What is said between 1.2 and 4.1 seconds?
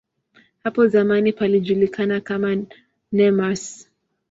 palijulikana kama "Nemours".